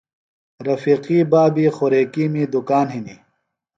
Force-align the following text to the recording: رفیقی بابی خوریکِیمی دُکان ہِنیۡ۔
رفیقی 0.67 1.17
بابی 1.31 1.65
خوریکِیمی 1.75 2.43
دُکان 2.53 2.87
ہِنیۡ۔ 2.93 3.19